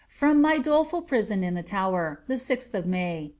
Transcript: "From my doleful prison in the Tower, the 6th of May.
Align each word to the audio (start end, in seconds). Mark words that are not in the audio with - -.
"From 0.09 0.41
my 0.41 0.57
doleful 0.57 1.03
prison 1.03 1.43
in 1.43 1.53
the 1.53 1.61
Tower, 1.61 2.23
the 2.25 2.33
6th 2.33 2.73
of 2.73 2.87
May. 2.87 3.29